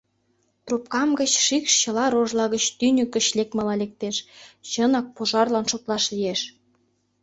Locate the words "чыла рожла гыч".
1.81-2.63